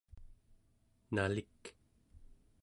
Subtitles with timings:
[1.13, 1.61] nalik